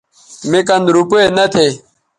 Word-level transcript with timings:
مے 0.49 0.59
کن 0.67 0.81
روپے 0.95 1.21
نہ 1.35 1.45
تھے 1.53 1.67